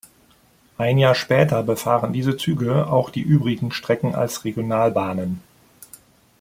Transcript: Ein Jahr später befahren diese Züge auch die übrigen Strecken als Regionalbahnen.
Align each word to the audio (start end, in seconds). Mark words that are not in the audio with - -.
Ein 0.79 0.97
Jahr 0.97 1.13
später 1.13 1.61
befahren 1.61 2.11
diese 2.11 2.35
Züge 2.35 2.87
auch 2.87 3.11
die 3.11 3.21
übrigen 3.21 3.71
Strecken 3.71 4.15
als 4.15 4.45
Regionalbahnen. 4.45 5.43